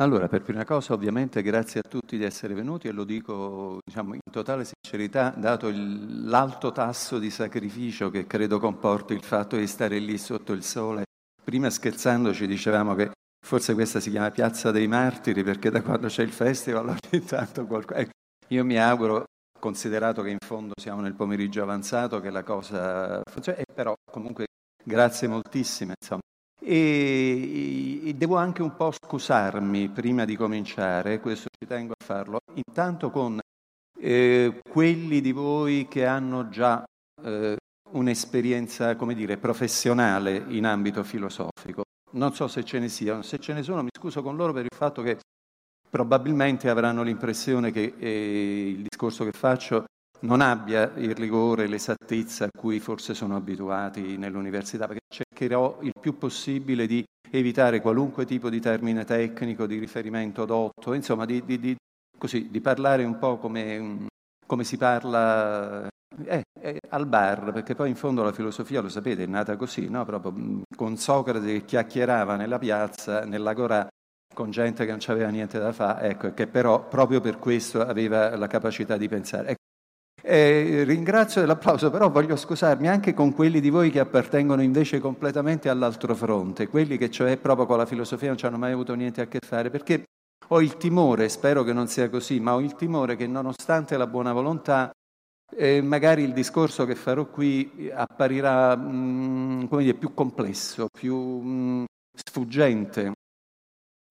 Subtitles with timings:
[0.00, 4.14] Allora, per prima cosa, ovviamente, grazie a tutti di essere venuti e lo dico diciamo,
[4.14, 9.66] in totale sincerità, dato il, l'alto tasso di sacrificio che credo comporti il fatto di
[9.66, 11.02] stare lì sotto il sole.
[11.42, 13.10] Prima scherzando ci dicevamo che
[13.44, 17.66] forse questa si chiama Piazza dei Martiri perché da quando c'è il festival ogni tanto
[17.66, 17.98] qualcosa...
[17.98, 18.10] Ecco,
[18.48, 19.24] io mi auguro,
[19.58, 24.46] considerato che in fondo siamo nel pomeriggio avanzato, che la cosa funzioni, e però comunque
[24.84, 25.94] grazie moltissime.
[26.00, 26.20] Insomma.
[26.70, 32.40] E, e, devo anche un po' scusarmi prima di cominciare, questo ci tengo a farlo,
[32.52, 33.40] intanto con
[33.98, 36.84] eh, quelli di voi che hanno già
[37.24, 37.56] eh,
[37.92, 41.84] un'esperienza, come dire, professionale in ambito filosofico.
[42.10, 44.64] Non so se ce ne siano, se ce ne sono mi scuso con loro per
[44.64, 45.16] il fatto che
[45.88, 49.86] probabilmente avranno l'impressione che eh, il discorso che faccio
[50.20, 56.18] non abbia il rigore, l'esattezza a cui forse sono abituati nell'università, perché cercherò il più
[56.18, 61.76] possibile di evitare qualunque tipo di termine tecnico, di riferimento dotto, insomma di, di, di,
[62.16, 64.06] così, di parlare un po' come,
[64.46, 65.86] come si parla
[66.24, 69.88] eh, eh, al bar, perché poi in fondo la filosofia, lo sapete, è nata così,
[69.88, 70.04] no?
[70.04, 73.86] proprio mm, con Socrate che chiacchierava nella piazza, nell'agorà,
[74.34, 78.36] con gente che non aveva niente da fare, ecco, che però proprio per questo aveva
[78.36, 79.48] la capacità di pensare.
[79.48, 79.57] Ecco,
[80.28, 85.70] eh, ringrazio dell'applauso, però voglio scusarmi anche con quelli di voi che appartengono invece completamente
[85.70, 89.22] all'altro fronte, quelli che cioè proprio con la filosofia non ci hanno mai avuto niente
[89.22, 90.04] a che fare, perché
[90.48, 94.06] ho il timore, spero che non sia così, ma ho il timore che nonostante la
[94.06, 94.90] buona volontà,
[95.56, 101.80] eh, magari il discorso che farò qui apparirà mh, mm, dire, più complesso, più mh,
[101.80, 103.12] mm, sfuggente,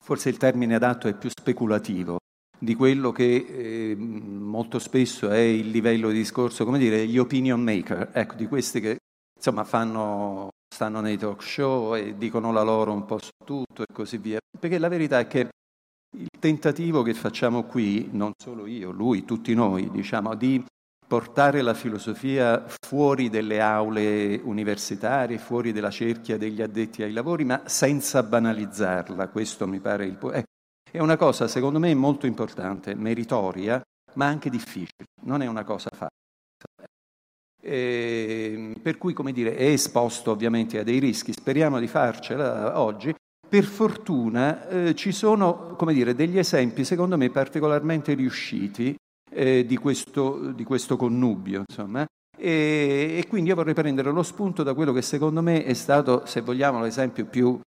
[0.04, 2.18] forse il termine adatto è più speculativo
[2.60, 7.62] di quello che eh, molto spesso è il livello di discorso, come dire, gli opinion
[7.62, 8.98] maker, ecco, di questi che
[9.36, 13.94] insomma fanno, stanno nei talk show e dicono la loro un po' su tutto e
[13.94, 14.40] così via.
[14.60, 15.50] Perché la verità è che
[16.18, 20.64] il tentativo che facciamo qui, non solo io, lui, tutti noi, diciamo, di
[21.08, 27.62] portare la filosofia fuori delle aule universitarie, fuori della cerchia degli addetti ai lavori, ma
[27.66, 30.36] senza banalizzarla, questo mi pare il punto.
[30.36, 30.48] Ecco,
[30.92, 33.82] è una cosa, secondo me, molto importante, meritoria,
[34.14, 35.06] ma anche difficile.
[35.24, 36.16] Non è una cosa facile.
[37.62, 41.34] E, per cui, come dire, è esposto ovviamente a dei rischi.
[41.34, 43.14] Speriamo di farcela oggi.
[43.48, 48.96] Per fortuna eh, ci sono, come dire, degli esempi, secondo me, particolarmente riusciti
[49.32, 52.06] eh, di, questo, di, questo, connubio, insomma.
[52.38, 56.26] E, e quindi io vorrei prendere lo spunto da quello che secondo me è stato,
[56.26, 57.60] se vogliamo, l'esempio più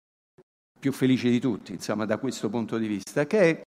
[0.78, 3.62] più felice di tutti, insomma, da questo punto di vista, che è,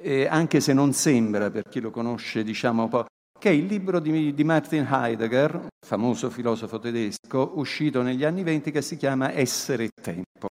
[0.00, 3.06] eh, anche se non sembra, per chi lo conosce, diciamo un po',
[3.38, 8.70] che è il libro di, di Martin Heidegger, famoso filosofo tedesco, uscito negli anni venti,
[8.70, 10.48] che si chiama Essere e Tempo.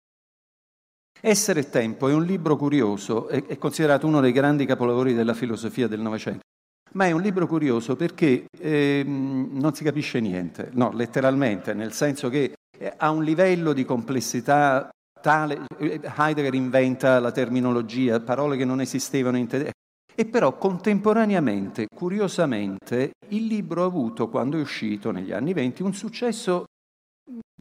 [1.21, 5.33] Essere e Tempo è un libro curioso, è, è considerato uno dei grandi capolavori della
[5.33, 6.41] filosofia del Novecento,
[6.93, 12.29] ma è un libro curioso perché eh, non si capisce niente, no, letteralmente, nel senso
[12.29, 14.89] che eh, ha un livello di complessità
[15.25, 19.71] tale, Heidegger inventa la terminologia, parole che non esistevano in tedesco.
[20.13, 25.95] E però contemporaneamente, curiosamente, il libro ha avuto, quando è uscito negli anni venti, un
[25.95, 26.65] successo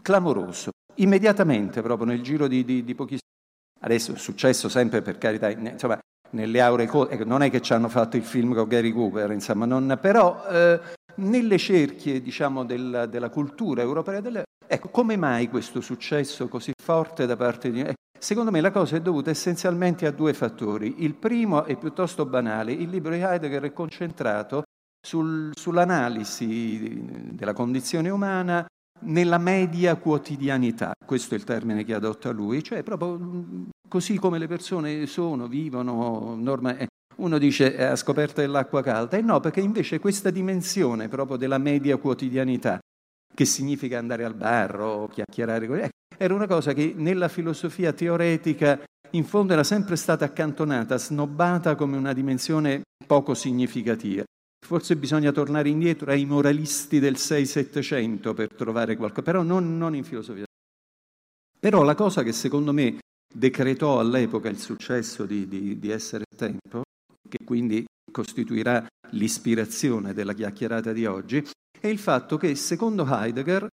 [0.03, 3.23] clamoroso, immediatamente, proprio nel giro di, di, di pochissimi
[3.81, 5.99] Adesso è successo sempre per carità, insomma,
[6.35, 9.65] nelle auree, ecco, non è che ci hanno fatto il film con Gary Cooper, insomma,
[9.65, 10.81] non, però eh,
[11.17, 17.27] nelle cerchie diciamo, della, della, cultura europea, delle, ecco, come mai questo successo così forte
[17.27, 17.83] da parte di...
[17.83, 21.03] Eh, secondo me la cosa è dovuta essenzialmente a due fattori.
[21.05, 24.65] Il primo è piuttosto banale, il libro di Heidegger è concentrato
[25.01, 28.67] sul, sull'analisi della condizione umana
[29.01, 33.19] nella media quotidianità, questo è il termine che adotta lui, cioè proprio
[33.89, 39.21] così come le persone sono, vivono, norma, eh, uno dice ha scoperto dell'acqua calda, e
[39.21, 42.79] no, perché invece questa dimensione proprio della media quotidianità,
[43.35, 45.83] che significa andare al bar o chiacchierare.
[45.83, 48.81] Eh, era una cosa che nella filosofia teoretica
[49.11, 54.25] in fondo era sempre stata accantonata, snobbata come una dimensione poco significativa.
[54.65, 60.05] Forse bisogna tornare indietro ai moralisti del 6-700 per trovare qualcosa, però non, non in
[60.05, 60.47] filosofia.
[61.61, 62.99] Però la cosa che secondo me
[63.31, 66.83] decretò all'epoca il successo di, di, di Essere Tempo
[67.29, 71.47] che quindi costituirà l'ispirazione della chiacchierata di oggi,
[71.79, 73.69] è il fatto che, secondo Heidegger,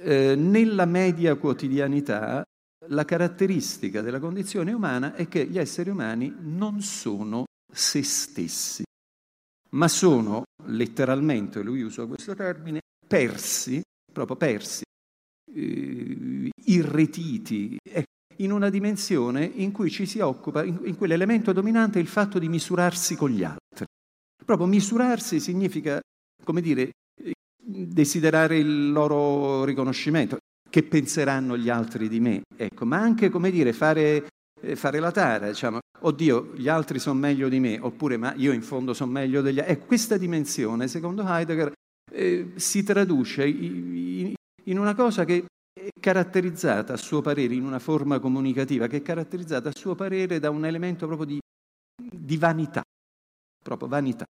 [0.00, 2.42] eh, nella media quotidianità
[2.86, 8.82] la caratteristica della condizione umana è che gli esseri umani non sono se stessi,
[9.76, 13.80] ma sono letteralmente, lui usa questo termine, persi,
[14.12, 14.82] proprio persi,
[15.54, 17.76] eh, irretiti.
[17.82, 18.04] Eh,
[18.36, 22.08] in una dimensione in cui ci si occupa, in, in cui l'elemento dominante è il
[22.08, 23.84] fatto di misurarsi con gli altri.
[24.44, 26.00] Proprio misurarsi significa,
[26.42, 26.90] come dire,
[27.62, 33.72] desiderare il loro riconoscimento, che penseranno gli altri di me, ecco, ma anche, come dire,
[33.72, 34.26] fare,
[34.62, 38.52] eh, fare la tara, diciamo, oddio, gli altri sono meglio di me, oppure ma io
[38.52, 39.74] in fondo sono meglio degli altri.
[39.74, 41.72] Ecco, questa dimensione, secondo Heidegger,
[42.10, 47.78] eh, si traduce in, in una cosa che è caratterizzata, a suo parere, in una
[47.78, 51.38] forma comunicativa, che è caratterizzata, a suo parere, da un elemento proprio di,
[52.00, 52.82] di vanità,
[53.62, 54.24] proprio vanità.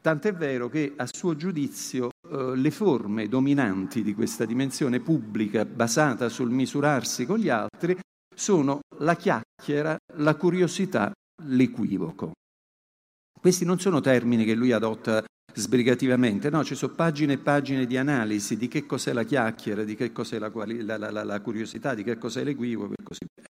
[0.00, 6.28] Tant'è vero che a suo giudizio eh, le forme dominanti di questa dimensione pubblica basata
[6.28, 7.96] sul misurarsi con gli altri
[8.34, 11.12] sono la chiacchiera, la curiosità,
[11.44, 12.32] l'equivoco.
[13.38, 15.22] Questi non sono termini che lui adotta
[15.52, 19.94] sbrigativamente, no, ci sono pagine e pagine di analisi di che cos'è la chiacchiera, di
[19.94, 23.46] che cos'è la, la, la, la curiosità, di che cos'è l'equivoco e così via.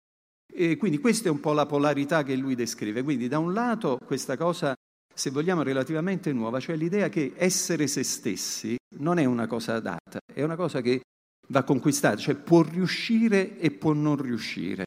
[0.53, 3.03] E quindi questa è un po' la polarità che lui descrive.
[3.03, 4.75] Quindi da un lato questa cosa
[5.19, 10.21] se vogliamo, relativamente nuova, cioè l'idea che essere se stessi non è una cosa data,
[10.33, 11.01] è una cosa che
[11.49, 14.85] va conquistata, cioè può riuscire e può non riuscire,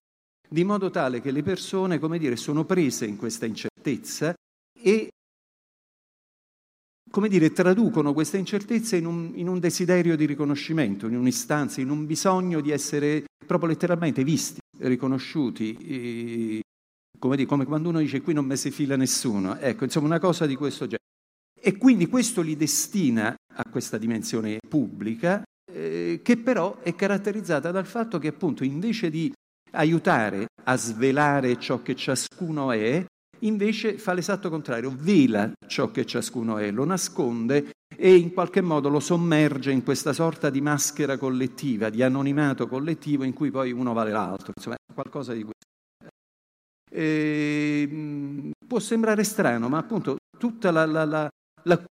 [0.47, 4.33] di modo tale che le persone, come dire, sono prese in questa incertezza
[4.79, 5.09] e
[7.11, 11.89] come dire, traducono questa incertezza in un, in un, desiderio di riconoscimento, in un'istanza, in
[11.89, 16.61] un bisogno di essere proprio letteralmente visti, riconosciuti,
[17.19, 20.19] come, dire, come quando uno dice qui non mi si fila nessuno, ecco, insomma una
[20.19, 20.99] cosa di questo genere.
[21.63, 27.85] E quindi questo li destina a questa dimensione pubblica, eh, che però è caratterizzata dal
[27.85, 29.31] fatto che appunto invece di
[29.71, 33.03] aiutare a svelare ciò che ciascuno è,
[33.39, 38.89] invece fa l'esatto contrario, vela ciò che ciascuno è, lo nasconde e in qualche modo
[38.89, 43.93] lo sommerge in questa sorta di maschera collettiva, di anonimato collettivo in cui poi uno
[43.93, 45.59] vale l'altro, insomma qualcosa di questo.
[46.93, 51.29] Eh, può sembrare strano, ma appunto tutta la, la, la,
[51.63, 51.81] la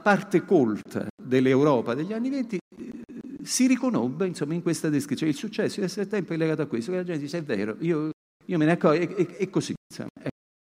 [0.00, 3.02] parte colta dell'Europa degli anni venti eh,
[3.42, 5.32] si riconobbe insomma, in questa descrizione.
[5.32, 7.76] Il successo di essere tempo è legato a questo, che la gente dice è vero,
[7.80, 8.10] io,
[8.46, 9.74] io me ne accorgo, e, così.
[9.88, 10.08] Insomma.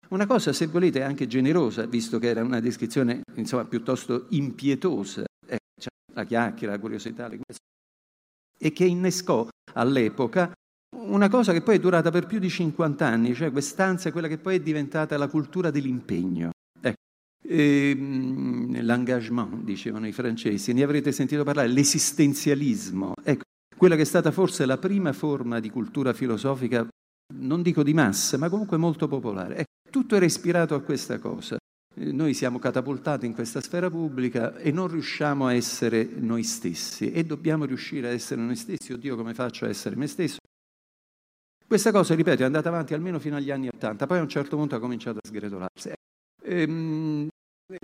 [0.08, 5.58] Una cosa, se volete, anche generosa, visto che era una descrizione insomma, piuttosto impietosa, eh,
[5.80, 7.28] cioè, la chiacchiera, la curiosità,
[8.58, 10.52] e che innescò all'epoca
[10.96, 14.38] una cosa che poi è durata per più di 50 anni, cioè quest'ansia, quella che
[14.38, 16.50] poi è diventata la cultura dell'impegno.
[17.48, 23.14] Ehm, l'engagement, dicevano i francesi, ne avrete sentito parlare, l'esistenzialismo.
[23.22, 23.44] Ecco,
[23.76, 26.86] quella che è stata forse la prima forma di cultura filosofica,
[27.34, 29.58] non dico di massa, ma comunque molto popolare.
[29.58, 31.56] Ecco, tutto era ispirato a questa cosa.
[31.94, 37.12] Eh, noi siamo catapultati in questa sfera pubblica e non riusciamo a essere noi stessi
[37.12, 38.92] e dobbiamo riuscire a essere noi stessi.
[38.92, 40.38] Oddio, come faccio a essere me stesso?
[41.66, 44.56] Questa cosa, ripeto, è andata avanti almeno fino agli anni Ottanta, poi a un certo
[44.56, 45.90] punto ha cominciato a sgretolarsi.
[46.44, 47.28] Ehm,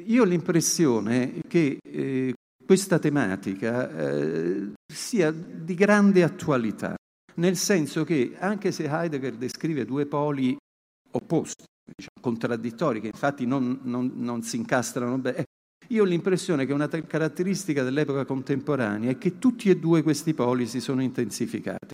[0.04, 2.34] io ho l'impressione che eh,
[2.64, 6.94] questa tematica eh, sia di grande attualità,
[7.34, 10.56] nel senso che anche se Heidegger descrive due poli
[11.10, 15.50] opposti, diciamo, contraddittori, che infatti non, non, non si incastrano bene, ecco,
[15.88, 20.66] io ho l'impressione che una caratteristica dell'epoca contemporanea è che tutti e due questi poli
[20.66, 21.92] si sono intensificati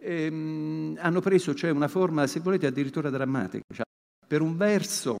[0.00, 3.62] ehm, hanno preso cioè una forma, se volete, addirittura drammatica.
[3.72, 3.84] Cioè,
[4.26, 5.16] per un verso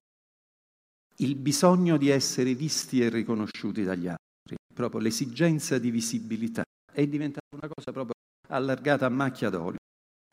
[1.20, 6.62] il bisogno di essere visti e riconosciuti dagli altri, proprio l'esigenza di visibilità,
[6.92, 8.14] è diventata una cosa proprio
[8.48, 9.78] allargata a macchia d'olio.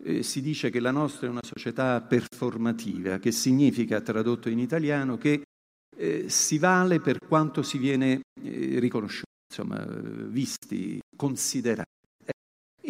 [0.04, 5.18] Eh, si dice che la nostra è una società performativa, che significa, tradotto in italiano,
[5.18, 5.44] che
[5.96, 11.96] eh, si vale per quanto si viene eh, riconosciuti, insomma, visti, considerati.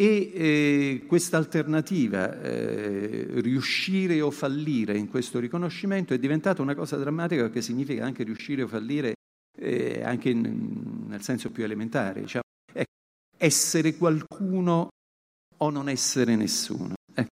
[0.00, 6.96] E eh, questa alternativa, eh, riuscire o fallire in questo riconoscimento, è diventata una cosa
[6.96, 9.14] drammatica perché significa anche riuscire o fallire
[9.58, 12.42] eh, anche in, nel senso più elementare, diciamo,
[13.38, 14.88] essere qualcuno
[15.56, 16.94] o non essere nessuno.
[17.12, 17.28] Ecco.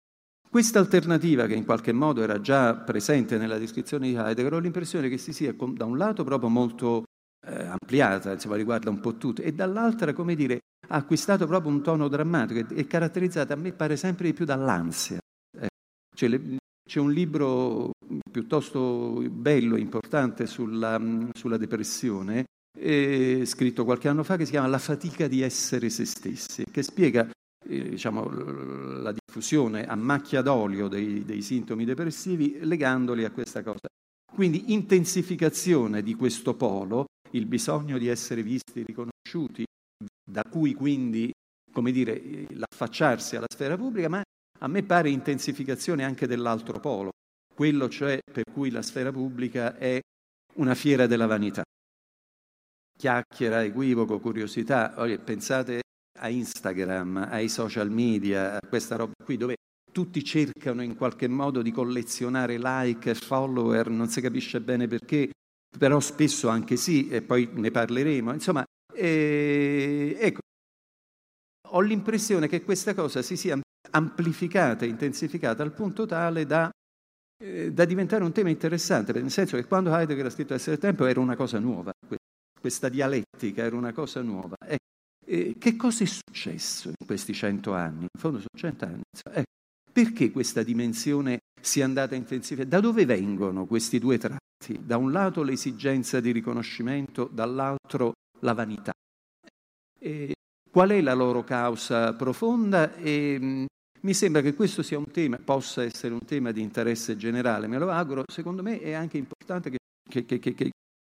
[0.50, 5.08] Questa alternativa, che in qualche modo era già presente nella descrizione di Heidegger, ho l'impressione
[5.08, 7.04] che si sia da un lato proprio molto
[7.46, 10.58] eh, ampliata, insomma, riguarda un po' tutto, e dall'altra, come dire,
[10.92, 15.18] ha acquistato proprio un tono drammatico, è caratterizzata, a me pare, sempre di più dall'ansia.
[15.58, 16.56] Eh, le,
[16.88, 17.92] c'è un libro
[18.30, 21.00] piuttosto bello e importante sulla,
[21.32, 22.44] sulla depressione,
[22.76, 26.82] eh, scritto qualche anno fa, che si chiama La fatica di essere se stessi, che
[26.82, 27.28] spiega
[27.68, 33.86] eh, diciamo, la diffusione a macchia d'olio dei, dei sintomi depressivi legandoli a questa cosa.
[34.32, 39.64] Quindi intensificazione di questo polo, il bisogno di essere visti, riconosciuti,
[40.24, 41.30] da cui quindi,
[41.72, 44.22] come dire, l'affacciarsi alla sfera pubblica, ma
[44.62, 47.10] a me pare intensificazione anche dell'altro polo,
[47.54, 50.00] quello cioè per cui la sfera pubblica è
[50.54, 51.62] una fiera della vanità.
[52.98, 54.94] Chiacchiera, equivoco, curiosità.
[55.24, 55.80] Pensate
[56.18, 59.54] a Instagram, ai social media, a questa roba qui dove
[59.90, 65.30] tutti cercano in qualche modo di collezionare like, follower, non si capisce bene perché,
[65.78, 68.32] però spesso anche sì, e poi ne parleremo.
[68.32, 69.49] Insomma, eh,
[70.18, 70.40] ecco,
[71.70, 73.58] ho l'impressione che questa cosa si sia
[73.92, 76.70] amplificata, intensificata al punto tale da,
[77.42, 81.06] eh, da diventare un tema interessante, nel senso che quando Heidegger ha scritto Essere Tempo
[81.06, 81.92] era una cosa nuova,
[82.60, 84.56] questa dialettica era una cosa nuova.
[84.62, 84.84] Ecco,
[85.26, 88.02] eh, che cosa è successo in questi cento anni?
[88.02, 89.02] In fondo sono cento anni.
[89.32, 89.50] Ecco,
[89.92, 92.68] perché questa dimensione si è andata a intensificare?
[92.68, 94.84] Da dove vengono questi due tratti?
[94.84, 98.92] Da un lato l'esigenza di riconoscimento, dall'altro la vanità.
[100.02, 100.32] E
[100.70, 102.94] qual è la loro causa profonda?
[102.96, 103.64] E, mm,
[104.02, 107.78] mi sembra che questo sia un tema, possa essere un tema di interesse generale, me
[107.78, 108.24] lo auguro.
[108.26, 110.70] Secondo me è anche importante che, che, che,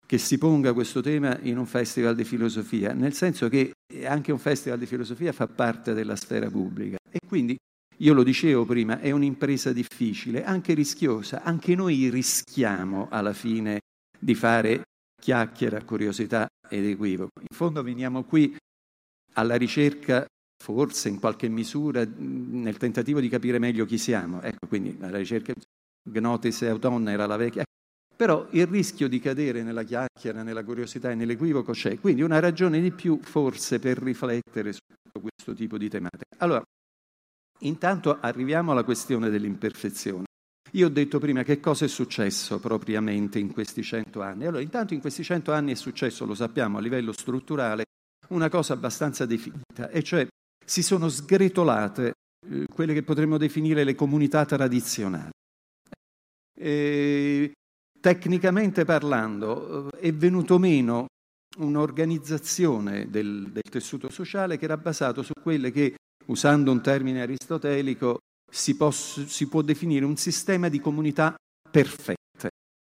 [0.07, 3.73] che si ponga questo tema in un festival di filosofia, nel senso che
[4.05, 7.57] anche un festival di filosofia fa parte della sfera pubblica e quindi
[8.00, 13.81] io lo dicevo prima, è un'impresa difficile, anche rischiosa, anche noi rischiamo alla fine
[14.19, 14.83] di fare
[15.19, 17.40] chiacchiera, curiosità ed equivoco.
[17.40, 18.55] In fondo veniamo qui
[19.37, 20.26] alla ricerca,
[20.62, 24.43] forse in qualche misura, nel tentativo di capire meglio chi siamo.
[24.43, 25.52] Ecco, quindi alla ricerca
[26.09, 27.64] Gnotis e Autonna era la vecchia.
[28.16, 32.81] Però il rischio di cadere nella chiacchiera, nella curiosità e nell'equivoco c'è, quindi una ragione
[32.81, 34.81] di più forse per riflettere su
[35.21, 36.25] questo tipo di tematiche.
[36.38, 36.64] Allora,
[37.61, 40.25] Intanto arriviamo alla questione dell'imperfezione.
[40.73, 44.45] Io ho detto prima che cosa è successo propriamente in questi cento anni.
[44.45, 47.85] Allora, intanto in questi cento anni è successo, lo sappiamo, a livello strutturale,
[48.28, 50.26] una cosa abbastanza definita, e cioè
[50.64, 52.12] si sono sgretolate
[52.49, 55.30] eh, quelle che potremmo definire le comunità tradizionali.
[56.59, 57.52] E,
[58.00, 61.06] tecnicamente parlando, eh, è venuto meno
[61.59, 65.95] un'organizzazione del, del tessuto sociale che era basato su quelle che
[66.26, 68.18] usando un termine aristotelico,
[68.50, 71.35] si, poss- si può definire un sistema di comunità
[71.71, 72.50] perfette.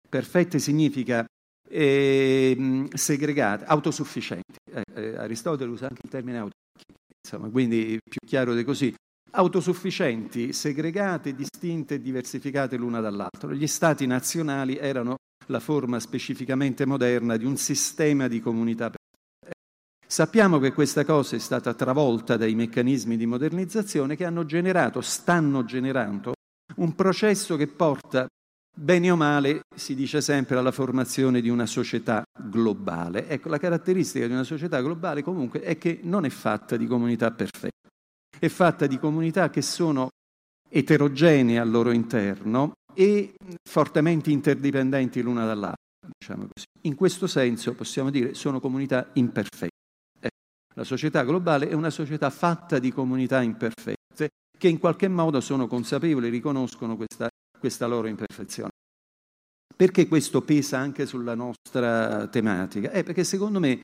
[0.08, 1.25] Perfette significa
[1.70, 4.56] eh, segregate, autosufficienti.
[4.72, 8.94] Eh, eh, Aristotele usa anche il termine autosufficienti, insomma, quindi più chiaro di così.
[9.32, 13.52] Autosufficienti, segregate, distinte e diversificate l'una dall'altra.
[13.52, 18.90] Gli stati nazionali erano la forma specificamente moderna di un sistema di comunità.
[20.04, 25.64] Sappiamo che questa cosa è stata travolta dai meccanismi di modernizzazione che hanno generato, stanno
[25.64, 26.32] generando,
[26.76, 28.26] un processo che porta,
[28.80, 33.28] bene o male, si dice sempre, alla formazione di una società globale.
[33.28, 37.30] Ecco, la caratteristica di una società globale comunque è che non è fatta di comunità
[37.30, 37.90] perfette,
[38.38, 40.08] è fatta di comunità che sono
[40.68, 43.34] eterogenee al loro interno e
[43.68, 45.76] fortemente interdipendenti l'una dall'altra.
[46.18, 46.49] Diciamo
[46.82, 49.68] In questo senso possiamo dire sono comunità imperfette.
[50.75, 53.99] La società globale è una società fatta di comunità imperfette
[54.60, 57.30] che in qualche modo sono consapevoli, riconoscono questa,
[57.61, 58.71] questa loro imperfezione.
[59.76, 62.90] Perché questo pesa anche sulla nostra tematica?
[62.90, 63.81] Eh, perché secondo me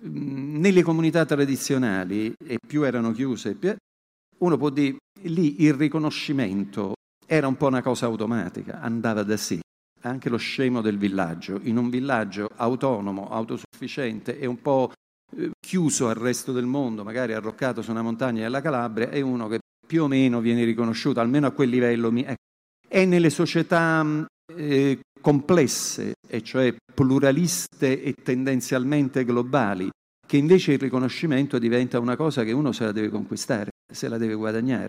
[0.00, 3.58] nelle comunità tradizionali, e più erano chiuse,
[4.38, 6.94] uno può dire lì il riconoscimento
[7.26, 9.60] era un po' una cosa automatica, andava da sé.
[10.02, 14.92] Anche lo scemo del villaggio, in un villaggio autonomo, autosufficiente e un po'
[15.36, 19.46] Eh, chiuso al resto del mondo, magari arroccato su una montagna della Calabria, è uno
[19.46, 22.10] che più o meno viene riconosciuto, almeno a quel livello.
[22.10, 22.47] Ecco.
[22.88, 24.24] È nelle società mm,
[24.56, 29.90] eh, complesse, e cioè pluraliste e tendenzialmente globali,
[30.26, 34.16] che invece il riconoscimento diventa una cosa che uno se la deve conquistare, se la
[34.16, 34.88] deve guadagnare.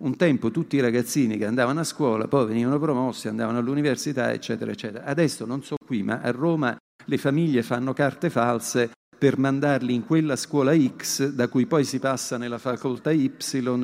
[0.00, 4.70] Un tempo tutti i ragazzini che andavano a scuola, poi venivano promossi, andavano all'università, eccetera,
[4.70, 5.04] eccetera.
[5.04, 6.76] Adesso non so qui, ma a Roma
[7.06, 11.98] le famiglie fanno carte false per mandarli in quella scuola X, da cui poi si
[11.98, 13.32] passa nella facoltà Y,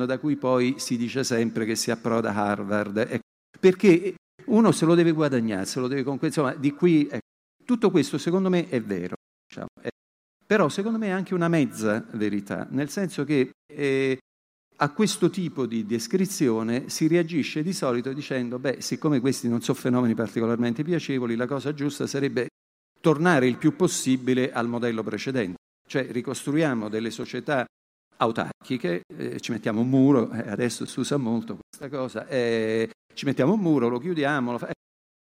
[0.05, 2.97] da cui poi si dice sempre che si approda a Harvard.
[2.97, 3.24] Ecco,
[3.65, 4.13] perché
[4.45, 6.49] uno se lo deve guadagnare, se lo deve conquistare.
[6.49, 7.17] Insomma, di qui ecco,
[7.65, 9.15] tutto questo secondo me è vero.
[9.47, 9.87] Diciamo, è,
[10.45, 14.19] però secondo me è anche una mezza verità, nel senso che eh,
[14.75, 19.79] a questo tipo di descrizione si reagisce di solito dicendo, beh, siccome questi non sono
[19.79, 22.49] fenomeni particolarmente piacevoli, la cosa giusta sarebbe
[23.01, 25.57] tornare il più possibile al modello precedente,
[25.89, 27.65] cioè ricostruiamo delle società
[28.17, 33.25] autarchiche, eh, ci mettiamo un muro, eh, adesso si usa molto questa cosa, eh, ci
[33.25, 34.69] mettiamo un muro, lo chiudiamo, lo fa...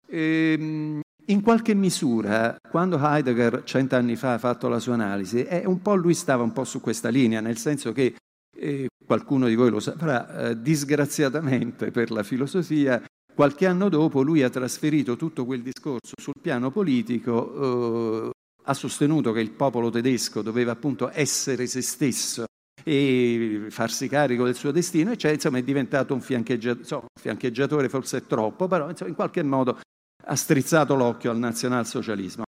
[0.08, 6.14] Ehm, in qualche misura, quando Heidegger cent'anni fa ha fatto la sua analisi, un lui
[6.14, 8.16] stava un po' su questa linea, nel senso che
[8.56, 13.02] eh, qualcuno di voi lo saprà, eh, disgraziatamente per la filosofia,
[13.34, 18.30] qualche anno dopo lui ha trasferito tutto quel discorso sul piano politico, eh,
[18.64, 22.44] ha sostenuto che il popolo tedesco doveva appunto essere se stesso
[22.84, 27.88] e farsi carico del suo destino, e cioè, insomma, è diventato un fiancheggiatore, insomma, fiancheggiatore
[27.88, 29.80] forse è troppo, però insomma, in qualche modo
[30.24, 32.44] ha strizzato l'occhio al nazionalsocialismo.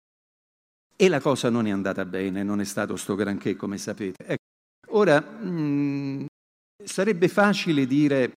[0.97, 4.25] E la cosa non è andata bene, non è stato sto granché, come sapete.
[4.25, 6.27] Ecco, ora, mh,
[6.85, 8.33] sarebbe facile dire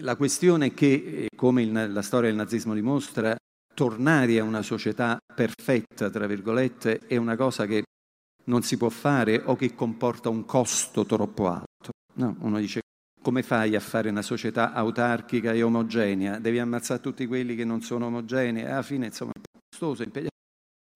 [0.00, 3.36] la questione che, eh, come il, la storia del nazismo dimostra,
[3.74, 7.82] tornare a una società perfetta, tra virgolette, è una cosa che
[8.50, 11.92] non si può fare o che comporta un costo troppo alto.
[12.14, 12.80] No, uno dice
[13.22, 16.38] come fai a fare una società autarchica e omogenea?
[16.38, 20.28] Devi ammazzare tutti quelli che non sono omogenei, alla fine insomma è costoso, impegnativo.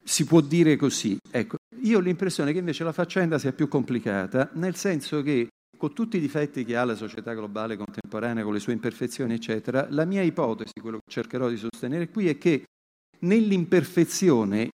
[0.04, 1.16] Si può dire così.
[1.30, 5.92] Ecco, io ho l'impressione che invece la faccenda sia più complicata, nel senso che con
[5.92, 10.04] tutti i difetti che ha la società globale contemporanea, con le sue imperfezioni, eccetera, la
[10.04, 12.64] mia ipotesi, quello che cercherò di sostenere qui, è che
[13.20, 14.70] nell'imperfezione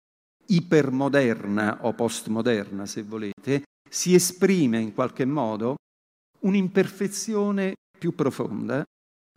[0.47, 5.77] ipermoderna o postmoderna, se volete, si esprime in qualche modo
[6.41, 8.85] un'imperfezione più profonda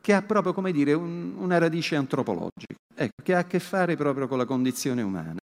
[0.01, 3.96] che ha proprio, come dire, un, una radice antropologica, ecco, che ha a che fare
[3.96, 5.39] proprio con la condizione umana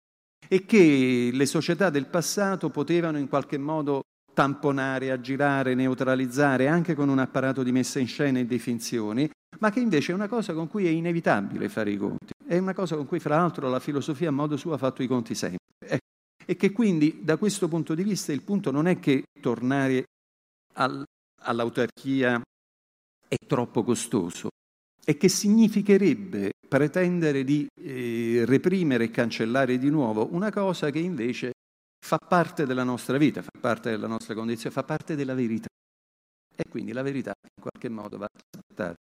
[0.46, 4.02] e che le società del passato potevano in qualche modo
[4.34, 9.70] tamponare, aggirare, neutralizzare anche con un apparato di messa in scena e di finzioni, ma
[9.70, 12.32] che invece è una cosa con cui è inevitabile fare i conti.
[12.44, 15.06] È una cosa con cui, fra l'altro, la filosofia a modo suo ha fatto i
[15.06, 15.62] conti sempre.
[16.46, 20.04] E che quindi, da questo punto di vista, il punto non è che tornare
[20.74, 21.02] al,
[21.42, 22.42] all'autarchia
[23.26, 24.48] è troppo costoso,
[25.02, 31.53] è che significherebbe pretendere di eh, reprimere e cancellare di nuovo una cosa che invece
[32.04, 35.68] fa parte della nostra vita, fa parte della nostra condizione, fa parte della verità.
[36.54, 38.94] E quindi la verità in qualche modo va trattata.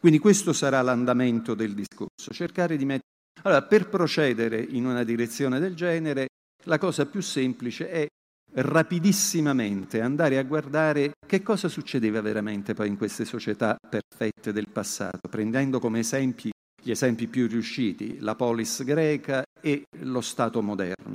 [0.00, 3.08] Quindi questo sarà l'andamento del discorso, cercare di mettere...
[3.42, 6.26] Allora, per procedere in una direzione del genere,
[6.64, 8.06] la cosa più semplice è
[8.54, 15.28] rapidissimamente andare a guardare che cosa succedeva veramente poi in queste società perfette del passato,
[15.28, 16.50] prendendo come esempi
[16.82, 21.12] gli esempi più riusciti, la polis greca e lo Stato moderno.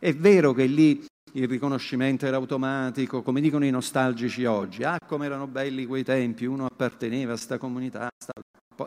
[0.00, 5.26] È vero che lì il riconoscimento era automatico, come dicono i nostalgici oggi, ah come
[5.26, 8.32] erano belli quei tempi, uno apparteneva a questa comunità, sta...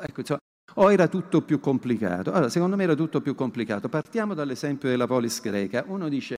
[0.01, 0.39] ecco, insomma,
[0.77, 2.31] o era tutto più complicato?
[2.31, 3.89] Allora, secondo me era tutto più complicato.
[3.89, 5.83] Partiamo dall'esempio della polis greca.
[5.85, 6.37] Uno dice,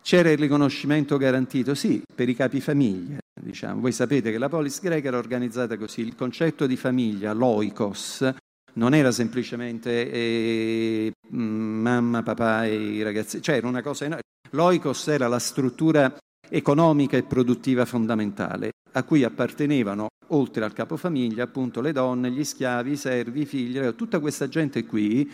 [0.00, 1.74] c'era il riconoscimento garantito?
[1.74, 3.18] Sì, per i capifamiglia.
[3.40, 3.80] Diciamo.
[3.80, 6.02] Voi sapete che la polis greca era organizzata così.
[6.02, 8.30] Il concetto di famiglia, loikos,
[8.78, 14.22] non era semplicemente eh, mm, mamma, papà e i ragazzi, cioè era una cosa enorme.
[14.50, 16.16] L'oikos era la struttura
[16.48, 22.92] economica e produttiva fondamentale, a cui appartenevano, oltre al capofamiglia, appunto le donne, gli schiavi,
[22.92, 25.30] i servi, i figli, tutta questa gente qui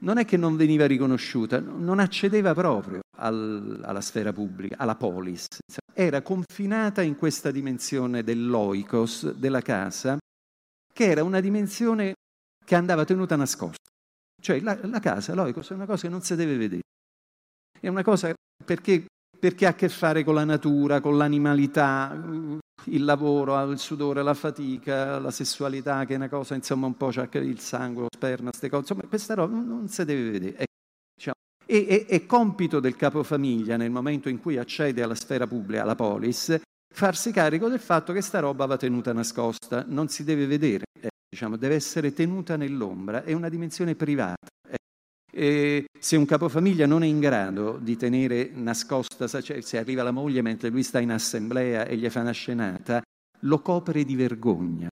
[0.00, 5.46] non è che non veniva riconosciuta, non accedeva proprio al, alla sfera pubblica, alla polis,
[5.94, 10.18] era confinata in questa dimensione dell'oikos, della casa,
[10.92, 12.14] che era una dimensione
[12.64, 13.90] che andava tenuta nascosta.
[14.40, 16.82] Cioè la, la casa, l'oikos, è una cosa che non si deve vedere.
[17.78, 18.32] È una cosa
[18.64, 19.06] perché,
[19.38, 22.12] perché ha a che fare con la natura, con l'animalità,
[22.84, 27.08] il lavoro, il sudore, la fatica, la sessualità, che è una cosa, insomma, un po'
[27.08, 28.82] c'è il sangue, lo sperma, queste cose.
[28.82, 30.56] Insomma, questa roba non, si deve vedere.
[30.56, 30.72] Ecco,
[31.14, 31.36] diciamo.
[31.66, 35.94] e, è, è compito del capofamiglia, nel momento in cui accede alla sfera pubblica, alla
[35.94, 36.60] polis,
[36.92, 40.84] farsi carico del fatto che sta roba va tenuta nascosta, non si deve vedere
[41.32, 44.48] diciamo, deve essere tenuta nell'ombra, è una dimensione privata.
[45.34, 50.10] E se un capofamiglia non è in grado di tenere nascosta, cioè se arriva la
[50.10, 53.00] moglie mentre lui sta in assemblea e gli fa una scenata,
[53.40, 54.88] lo copre di vergogna.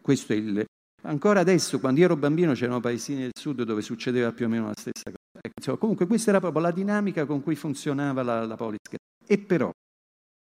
[0.00, 0.64] Questo è il...
[1.04, 4.66] Ancora adesso, quando io ero bambino, c'erano paesini del sud dove succedeva più o meno
[4.66, 5.16] la stessa cosa.
[5.40, 8.78] Ecco, insomma, comunque questa era proprio la dinamica con cui funzionava la, la polis.
[9.26, 9.68] E però,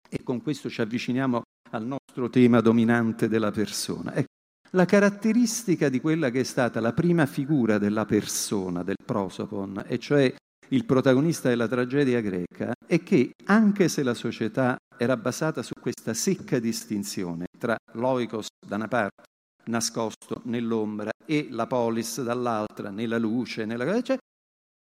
[0.08, 4.14] e con questo ci avviciniamo al nostro tema dominante della persona.
[4.14, 4.34] Ecco,
[4.70, 9.98] la caratteristica di quella che è stata la prima figura della persona, del prosopon, e
[9.98, 10.34] cioè
[10.68, 16.14] il protagonista della tragedia greca, è che anche se la società era basata su questa
[16.14, 19.22] secca distinzione tra l'oikos da una parte,
[19.66, 24.02] nascosto nell'ombra, e la polis dall'altra, nella luce, nella...
[24.02, 24.16] Cioè,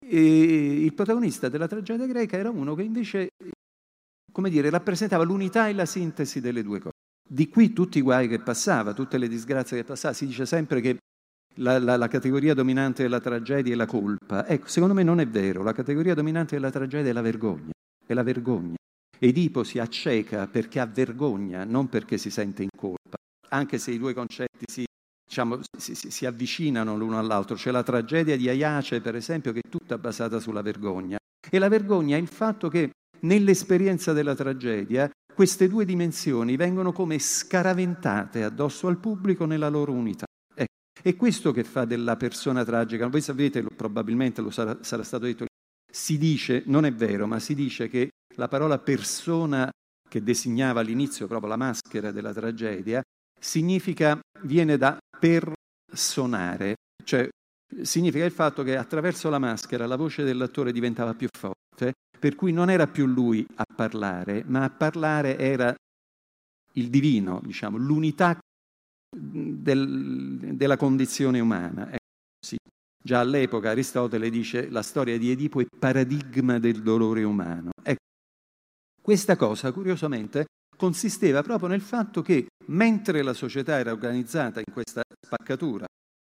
[0.05, 3.29] il protagonista della tragedia greca era uno che invece,
[4.31, 6.92] come dire, rappresentava l'unità e la sintesi delle due cose.
[7.33, 10.13] Di qui tutti i guai che passava, tutte le disgrazie che passava.
[10.13, 10.97] Si dice sempre che
[11.55, 14.45] la, la, la, categoria dominante della tragedia è la colpa.
[14.45, 15.63] Ecco, secondo me non è vero.
[15.63, 17.71] La categoria dominante della tragedia è la vergogna.
[18.05, 18.75] È la vergogna.
[19.17, 23.17] Edipo si acceca perché ha vergogna, non perché si sente in colpa,
[23.49, 24.85] anche se i due concetti si,
[25.25, 27.55] diciamo, si, si, si avvicinano l'uno all'altro.
[27.55, 31.17] C'è la tragedia di Aiace, per esempio, che è tutta basata sulla vergogna.
[31.49, 32.91] E la vergogna è il fatto che
[33.21, 40.25] nell'esperienza della tragedia queste due dimensioni vengono come scaraventate addosso al pubblico nella loro unità.
[40.53, 43.07] Ecco, è questo che fa della persona tragica.
[43.07, 45.45] Voi sapete, probabilmente lo sarà, sarà stato detto,
[45.91, 49.69] si dice, non è vero, ma si dice che la parola persona
[50.09, 53.01] che designava all'inizio proprio la maschera della tragedia,
[53.39, 57.27] significa, viene da personare, cioè
[57.81, 61.93] significa il fatto che attraverso la maschera la voce dell'attore diventava più forte,
[62.23, 65.75] per cui non era più lui a parlare, ma a parlare era
[66.75, 68.39] il divino, diciamo, l'unità
[69.13, 71.87] del, della condizione umana.
[71.87, 71.97] Ecco,
[72.39, 72.55] sì.
[73.03, 77.71] Già all'epoca Aristotele dice la storia di Edipo è paradigma del dolore umano.
[77.83, 78.05] Ecco,
[79.01, 80.45] questa cosa, curiosamente,
[80.77, 85.85] consisteva proprio nel fatto che, mentre la società era organizzata in questa spaccatura,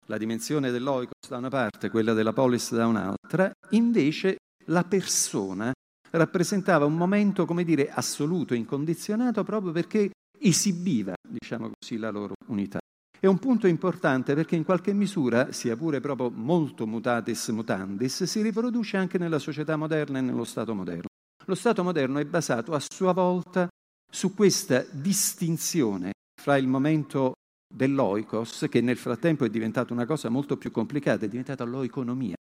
[0.09, 5.73] la dimensione dell'oikos da una parte, quella della polis da un'altra, invece la persona
[6.17, 12.79] rappresentava un momento, come dire, assoluto, incondizionato, proprio perché esibiva, diciamo così, la loro unità.
[13.19, 18.43] È un punto importante perché in qualche misura, sia pure proprio molto mutatis mutandis, si
[18.43, 21.07] riproduce anche nella società moderna e nello Stato moderno.
[21.47, 23.69] Lo Stato moderno è basato a sua volta
[24.11, 27.35] su questa distinzione fra il momento
[27.75, 32.35] dell'oikos, che nel frattempo è diventata una cosa molto più complicata, è diventata l'oeconomia,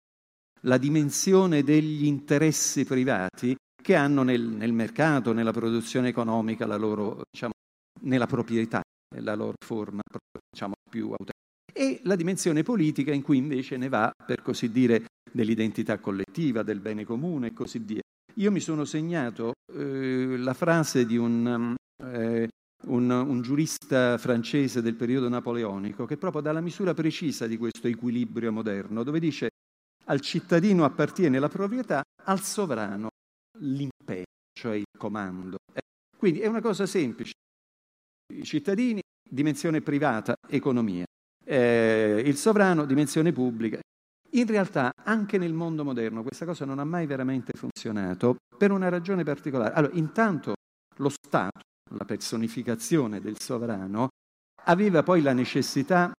[0.63, 7.53] la dimensione degli interessi privati che hanno nel, nel mercato, nella produzione economica, loro, diciamo,
[8.01, 8.81] nella proprietà,
[9.16, 10.01] la loro forma
[10.51, 11.33] diciamo, più autentica.
[11.70, 16.81] E la dimensione politica in cui invece ne va, per così dire, dell'identità collettiva, del
[16.81, 18.01] bene comune e così via.
[18.37, 22.49] Io mi sono segnato eh, la frase di un, eh,
[22.87, 27.87] un, un, giurista francese del periodo napoleonico che proprio dà la misura precisa di questo
[27.87, 29.51] equilibrio moderno, dove dice
[30.07, 33.09] al cittadino appartiene la proprietà, al sovrano
[33.59, 35.57] l'impegno, cioè il comando.
[35.73, 35.83] Eh,
[36.17, 37.33] quindi è una cosa semplice.
[38.33, 41.05] I cittadini, dimensione privata, economia.
[41.45, 43.79] Eh, il sovrano, dimensione pubblica,
[44.31, 48.88] in realtà anche nel mondo moderno questa cosa non ha mai veramente funzionato per una
[48.88, 49.75] ragione particolare.
[49.75, 50.55] Allora, intanto
[50.97, 51.61] lo Stato,
[51.93, 54.09] la personificazione del sovrano,
[54.64, 56.12] aveva poi la necessità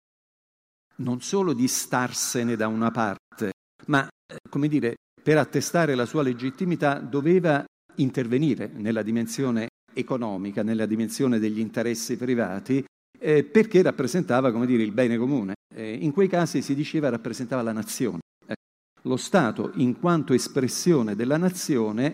[0.98, 3.52] non solo di starsene da una parte,
[3.88, 4.96] ma, eh, come dire,
[5.26, 12.86] per attestare la sua legittimità doveva intervenire nella dimensione economica, nella dimensione degli interessi privati,
[13.18, 15.54] eh, perché rappresentava, come dire, il bene comune.
[15.74, 18.20] Eh, in quei casi si diceva rappresentava la nazione.
[18.46, 18.54] Eh,
[19.02, 22.14] lo Stato, in quanto espressione della nazione,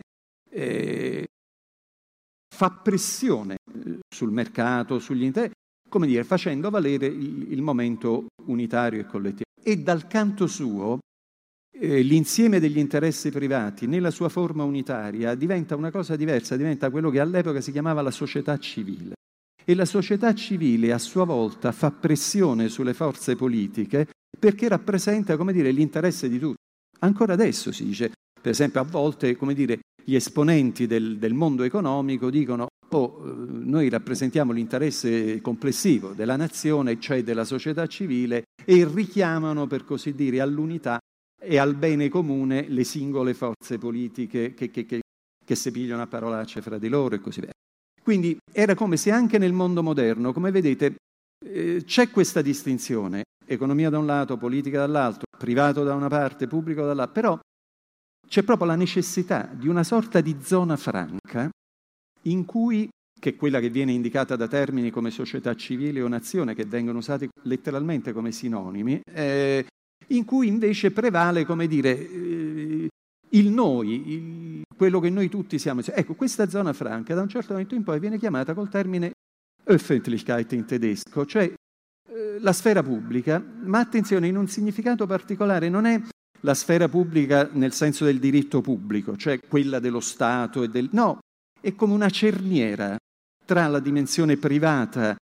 [0.49, 1.25] eh,
[2.55, 5.55] fa pressione eh, sul mercato, sugli interessi,
[5.89, 9.49] come dire, facendo valere il, il momento unitario e collettivo.
[9.61, 10.99] E dal canto suo,
[11.81, 17.09] eh, l'insieme degli interessi privati nella sua forma unitaria diventa una cosa diversa, diventa quello
[17.09, 19.15] che all'epoca si chiamava la società civile.
[19.65, 25.53] E la società civile a sua volta fa pressione sulle forze politiche perché rappresenta, come
[25.53, 26.57] dire, l'interesse di tutti.
[26.99, 31.63] Ancora adesso si dice, per esempio, a volte, come dire, gli esponenti del, del mondo
[31.63, 39.65] economico dicono oh, noi rappresentiamo l'interesse complessivo della nazione, cioè della società civile, e richiamano,
[39.65, 40.99] per così dire, all'unità
[41.43, 45.01] e al bene comune le singole forze politiche che, che, che,
[45.43, 47.49] che si pigliano a parolacce fra di loro e così via.
[48.01, 50.95] Quindi era come se anche nel mondo moderno, come vedete,
[51.43, 56.85] eh, c'è questa distinzione, economia da un lato, politica dall'altro, privato da una parte, pubblico
[56.85, 57.39] dall'altra, però
[58.27, 61.49] c'è proprio la necessità di una sorta di zona franca
[62.23, 62.87] in cui,
[63.19, 66.99] che è quella che viene indicata da termini come società civile o nazione, che vengono
[66.99, 69.65] usati letteralmente come sinonimi, eh,
[70.11, 72.87] in cui invece prevale, come dire, eh,
[73.29, 75.81] il noi, il, quello che noi tutti siamo.
[75.83, 79.11] Ecco, questa zona franca da un certo momento in poi viene chiamata col termine
[79.63, 81.51] Öffentlichkeit in tedesco, cioè
[82.09, 86.01] eh, la sfera pubblica, ma attenzione, in un significato particolare non è
[86.41, 90.89] la sfera pubblica nel senso del diritto pubblico, cioè quella dello Stato e del...
[90.91, 91.19] No,
[91.59, 92.97] è come una cerniera
[93.45, 95.15] tra la dimensione privata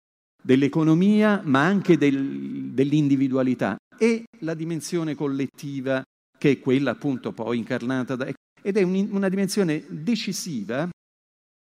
[0.42, 6.02] dell'economia, ma anche del, dell'individualità, e la dimensione collettiva
[6.38, 8.26] che è quella appunto poi incarnata da...
[8.62, 10.88] ed è un, una dimensione decisiva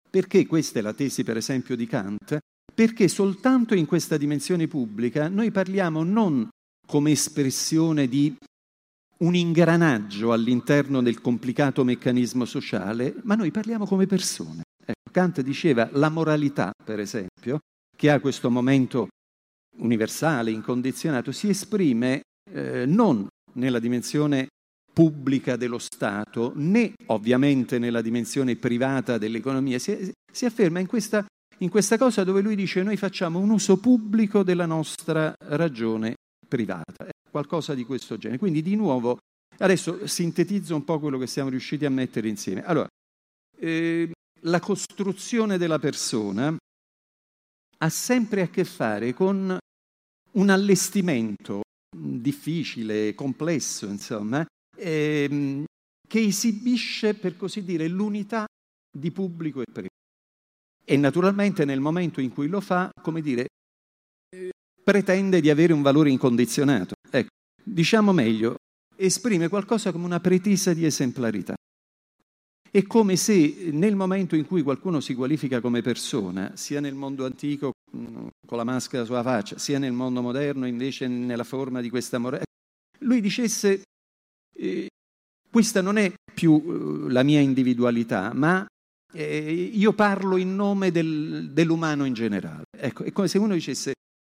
[0.10, 2.38] perché questa è la tesi per esempio di Kant,
[2.74, 6.50] perché soltanto in questa dimensione pubblica noi parliamo non
[6.88, 8.36] come espressione di
[9.20, 14.64] un ingranaggio all'interno del complicato meccanismo sociale, ma noi parliamo come persone.
[14.80, 15.12] Ecco.
[15.12, 17.60] Kant diceva la moralità, per esempio,
[17.96, 19.10] che ha questo momento
[19.80, 24.48] universale, incondizionato, si esprime eh, non nella dimensione
[24.92, 31.26] pubblica dello Stato, né ovviamente nella dimensione privata dell'economia, si, si afferma in questa,
[31.60, 36.16] in questa cosa dove lui dice noi facciamo un uso pubblico della nostra ragione
[36.48, 38.40] privata, qualcosa di questo genere.
[38.40, 39.20] Quindi di nuovo,
[39.60, 42.66] adesso sintetizzo un po' quello che siamo riusciti a mettere insieme.
[42.66, 42.88] Allora,
[43.58, 44.12] eh,
[44.42, 46.56] la costruzione della persona
[47.82, 49.58] ha sempre a che fare con
[50.34, 51.62] un allestimento
[51.96, 54.46] difficile, complesso, insomma,
[54.78, 55.64] ehm,
[56.08, 58.46] che esibisce, per così dire, l'unità
[58.92, 59.98] di pubblico e privato.
[60.84, 63.48] E naturalmente nel momento in cui lo fa, come dire,
[64.84, 66.96] pretende di avere un valore incondizionato.
[67.10, 67.30] Ecco,
[67.64, 68.56] diciamo meglio,
[68.96, 71.54] esprime qualcosa come una pretesa di esemplarità.
[72.72, 77.26] È come se nel momento in cui qualcuno si qualifica come persona, sia nel mondo
[77.26, 81.90] antico mm, con la maschera sulla faccia, sia nel mondo moderno invece nella forma di
[81.90, 82.44] questa morale,
[83.00, 83.82] lui dicesse
[84.56, 84.88] eh,
[85.50, 86.64] questa non è più
[87.08, 88.66] eh, la mia individualità, ma
[89.14, 92.66] eh, io parlo in nome del, dell'umano in generale.
[92.78, 93.94] Ecco, è come se uno dicesse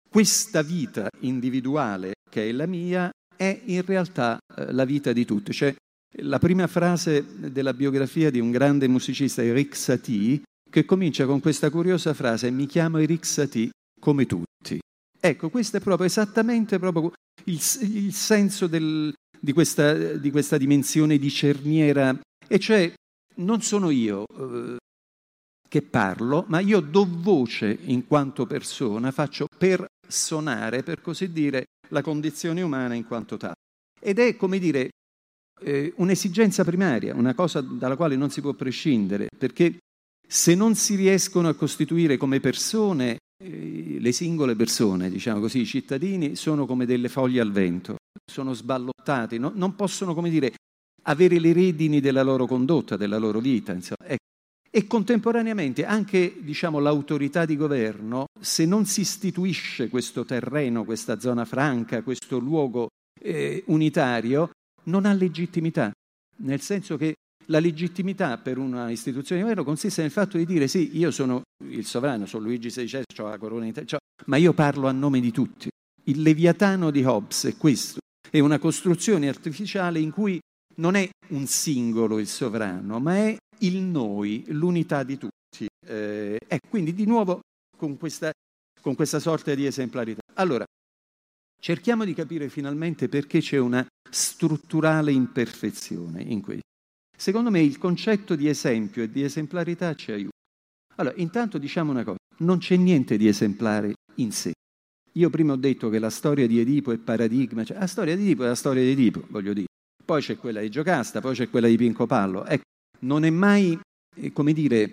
[0.09, 5.53] questa vita individuale che è la mia è in realtà eh, la vita di tutti.
[5.53, 5.75] Cioè,
[6.19, 11.71] la prima frase della biografia di un grande musicista, Eric Satie, che comincia con questa
[11.71, 14.79] curiosa frase, mi chiamo Eric Satie come tutti.
[15.21, 17.13] Ecco, questo è proprio esattamente proprio
[17.45, 22.93] il, il senso del, di, questa, di, questa, dimensione di cerniera, e cioè
[23.37, 24.77] non sono io eh,
[25.69, 32.03] che parlo, ma io do voce in quanto persona, faccio personare, per così dire, la
[32.03, 33.55] condizione umana in quanto tale.
[34.01, 34.91] Ed è, come dire,
[35.63, 39.79] eh, un'esigenza primaria, una cosa dalla quale non si può prescindere, perché
[40.27, 45.67] se non si riescono a costituire come persone, eh, le singole persone, diciamo così, i
[45.67, 49.53] cittadini, sono come delle foglie al vento, sono sballottati, no?
[49.55, 50.55] non possono, come dire,
[51.03, 53.73] avere le redini della loro condotta, della loro vita.
[53.73, 54.07] Insomma.
[54.07, 54.23] Ecco.
[54.71, 61.45] E contemporaneamente anche diciamo, l'autorità di governo, se non si istituisce questo terreno, questa zona
[61.45, 62.89] franca, questo luogo
[63.21, 64.51] eh, unitario,
[64.85, 65.93] non ha legittimità,
[66.39, 67.15] nel senso che
[67.47, 71.43] la legittimità per una istituzione di governo consiste nel fatto di dire sì, io sono
[71.65, 75.31] il sovrano, sono Luigi XVI, ho la corona testa, ma io parlo a nome di
[75.31, 75.69] tutti.
[76.05, 77.99] Il leviatano di Hobbes è questo,
[78.31, 80.39] è una costruzione artificiale in cui
[80.77, 85.67] non è un singolo il sovrano, ma è il noi, l'unità di tutti.
[85.87, 87.41] Eh, quindi di nuovo
[87.77, 88.33] con questa,
[88.81, 90.21] con questa sorta di esemplarità.
[90.35, 90.65] Allora,
[91.61, 96.63] cerchiamo di capire finalmente perché c'è una strutturale imperfezione in questo.
[97.17, 100.33] Secondo me il concetto di esempio e di esemplarità ci aiuta.
[100.97, 104.53] Allora, intanto diciamo una cosa, non c'è niente di esemplare in sé.
[105.13, 108.23] Io prima ho detto che la storia di Edipo è paradigma, cioè la storia di
[108.23, 109.67] Edipo è la storia di Edipo, voglio dire.
[110.05, 112.45] Poi c'è quella di Giocasta, poi c'è quella di Pinco Pallo.
[112.45, 112.63] Ecco,
[113.01, 113.79] non è mai,
[114.17, 114.93] eh, come dire,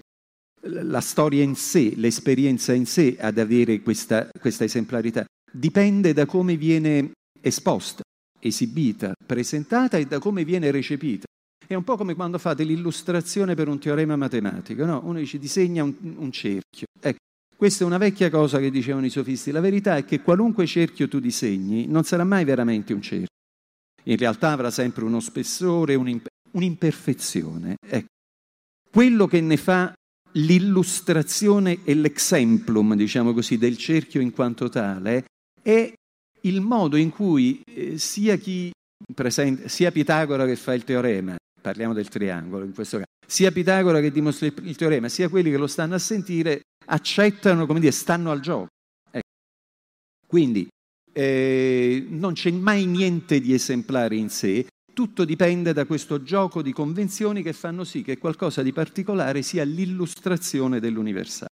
[0.62, 5.25] la storia in sé, l'esperienza in sé ad avere questa, questa esemplarità.
[5.51, 8.01] Dipende da come viene esposta
[8.41, 11.25] esibita, presentata e da come viene recepita.
[11.65, 15.01] È un po' come quando fate l'illustrazione per un teorema matematico, no?
[15.06, 16.88] Uno dice disegna un, un cerchio.
[16.99, 17.19] Ecco,
[17.56, 19.51] questa è una vecchia cosa che dicevano i sofisti.
[19.51, 23.27] La verità è che qualunque cerchio tu disegni non sarà mai veramente un cerchio.
[24.04, 27.75] In realtà avrà sempre uno spessore, un'imperfezione.
[27.80, 28.08] Ecco.
[28.89, 29.93] Quello che ne fa
[30.34, 35.25] l'illustrazione e l'exemplum, diciamo così, del cerchio in quanto tale
[35.62, 35.93] è
[36.41, 38.39] il modo in cui eh, sia
[39.13, 43.99] presenta, sia Pitagora che fa il teorema, parliamo del triangolo in questo caso, sia Pitagora
[43.99, 48.32] che dimostra il teorema, sia quelli che lo stanno a sentire, accettano, come dire, stanno
[48.32, 48.67] al gioco.
[49.10, 49.27] Ecco.
[50.27, 50.67] Quindi
[51.13, 56.73] eh, non c'è mai niente di esemplare in sé, tutto dipende da questo gioco di
[56.73, 61.49] convenzioni che fanno sì che qualcosa di particolare sia l'illustrazione dell'universale.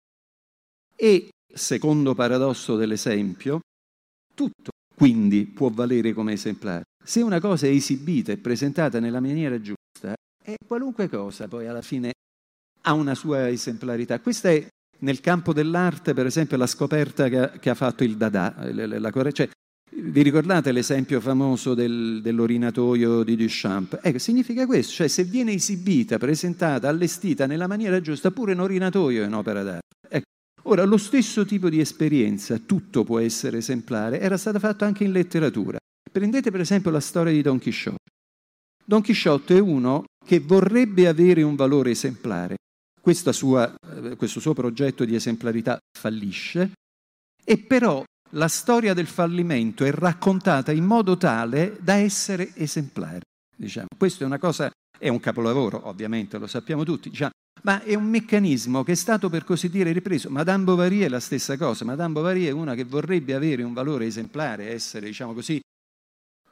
[0.94, 3.60] E, secondo paradosso dell'esempio,
[4.34, 6.84] tutto quindi può valere come esemplare.
[7.04, 11.82] Se una cosa è esibita e presentata nella maniera giusta, è qualunque cosa poi alla
[11.82, 12.12] fine
[12.82, 14.18] ha una sua esemplarità.
[14.20, 14.66] Questa è
[15.00, 18.54] nel campo dell'arte, per esempio, la scoperta che ha, che ha fatto il Dada.
[18.72, 19.48] La, la, cioè,
[19.98, 23.98] vi ricordate l'esempio famoso del, dell'orinatoio di Duchamp?
[24.02, 29.22] Ecco, significa questo, cioè se viene esibita, presentata, allestita nella maniera giusta, pure un orinatoio
[29.22, 29.94] è un'opera d'arte.
[30.08, 30.26] Ecco,
[30.68, 35.12] Ora, lo stesso tipo di esperienza, tutto può essere esemplare, era stata fatta anche in
[35.12, 35.78] letteratura.
[36.10, 38.10] Prendete per esempio la storia di Don Chisciotte.
[38.84, 42.56] Don Chisciotte è uno che vorrebbe avere un valore esemplare.
[43.30, 46.72] sua, eh, questo suo progetto di esemplarità fallisce
[47.44, 53.20] e però la storia del fallimento è raccontata in modo tale da essere esemplare.
[53.56, 53.86] Diciamo.
[53.96, 57.30] Questo è una cosa, è un capolavoro, ovviamente, lo sappiamo tutti, diciamo,
[57.62, 60.30] ma è un meccanismo che è stato per così dire ripreso.
[60.30, 61.84] Madame Bovary è la stessa cosa.
[61.84, 65.60] Madame Bovary è una che vorrebbe avere un valore esemplare, essere, diciamo così,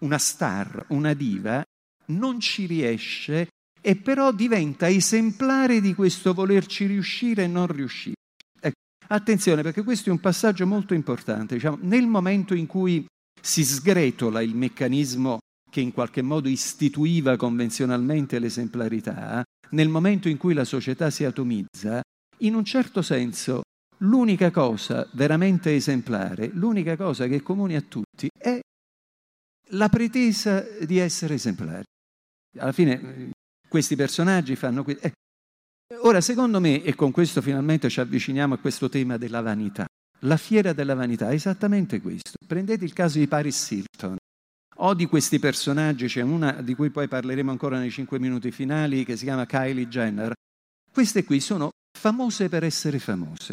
[0.01, 1.63] una star, una diva,
[2.07, 3.49] non ci riesce
[3.81, 8.17] e però diventa esemplare di questo volerci riuscire e non riuscire.
[8.61, 8.77] Ecco,
[9.09, 11.55] attenzione perché questo è un passaggio molto importante.
[11.55, 13.05] Diciamo, nel momento in cui
[13.41, 15.39] si sgretola il meccanismo
[15.75, 22.01] che in qualche modo istituiva convenzionalmente l'esemplarità, nel momento in cui la società si atomizza,
[22.39, 23.63] in un certo senso
[23.99, 28.61] l'unica cosa veramente esemplare, l'unica cosa che è comune a tutti è
[29.71, 31.83] la pretesa di essere esemplari.
[32.59, 33.31] Alla fine
[33.69, 34.85] questi personaggi fanno...
[34.85, 35.13] Que- eh.
[36.03, 39.87] Ora, secondo me, e con questo finalmente ci avviciniamo a questo tema della vanità,
[40.21, 42.39] la fiera della vanità è esattamente questo.
[42.47, 44.19] Prendete il caso di Paris Hilton.
[44.79, 49.05] O di questi personaggi, c'è una di cui poi parleremo ancora nei cinque minuti finali,
[49.05, 50.33] che si chiama Kylie Jenner.
[50.91, 53.53] Queste qui sono famose per essere famose.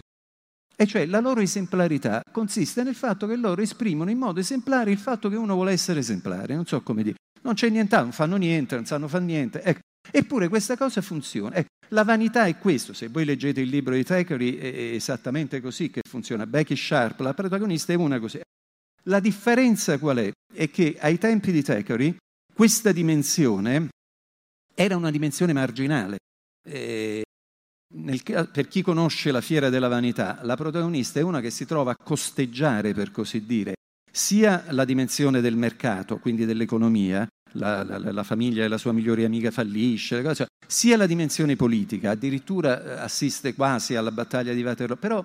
[0.75, 4.97] E cioè la loro esemplarità consiste nel fatto che loro esprimono in modo esemplare il
[4.97, 7.17] fatto che uno vuole essere esemplare, non so come dire.
[7.43, 9.61] Non c'è nient'altro, non fanno niente, non sanno fare niente.
[9.61, 9.79] Ecco.
[10.09, 11.55] Eppure questa cosa funziona.
[11.55, 12.93] Ecco, la vanità è questo.
[12.93, 16.47] Se voi leggete il libro di Thackeray è esattamente così che funziona.
[16.47, 18.41] Becky Sharp, la protagonista, è una così.
[19.05, 20.31] La differenza qual è?
[20.53, 22.15] È che ai tempi di Thackeray
[22.53, 23.89] questa dimensione
[24.75, 26.17] era una dimensione marginale.
[26.63, 27.23] Eh,
[27.95, 31.91] nel, per chi conosce la fiera della vanità, la protagonista è una che si trova
[31.91, 33.73] a costeggiare, per così dire,
[34.11, 39.25] sia la dimensione del mercato, quindi dell'economia, la, la, la famiglia e la sua migliore
[39.25, 44.97] amica fallisce, cose, sia la dimensione politica, addirittura eh, assiste quasi alla battaglia di Waterloo,
[44.97, 45.21] però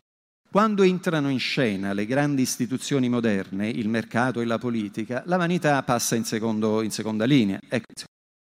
[0.50, 5.82] quando entrano in scena le grandi istituzioni moderne, il mercato e la politica, la vanità
[5.82, 7.58] passa in, secondo, in seconda linea.
[7.68, 7.92] Ecco,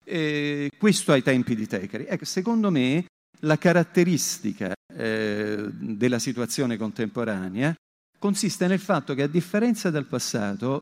[0.05, 2.07] eh, questo ai tempi di Tecari.
[2.07, 3.05] Ecco, secondo me
[3.41, 7.75] la caratteristica eh, della situazione contemporanea
[8.19, 10.81] consiste nel fatto che a differenza del passato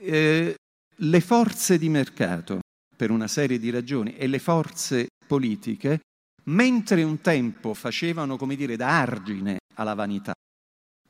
[0.00, 0.54] eh,
[0.96, 2.60] le forze di mercato,
[2.96, 6.00] per una serie di ragioni, e le forze politiche,
[6.44, 10.32] mentre un tempo facevano, come dire, da argine alla vanità,